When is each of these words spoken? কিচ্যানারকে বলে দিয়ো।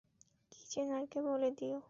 কিচ্যানারকে 0.51 1.19
বলে 1.27 1.49
দিয়ো। 1.57 1.77